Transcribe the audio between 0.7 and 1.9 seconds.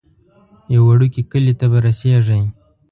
یو وړوکی کلی ته به